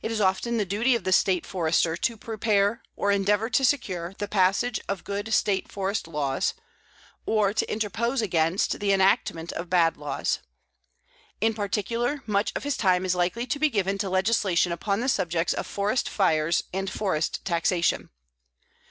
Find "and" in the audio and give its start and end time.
16.72-16.88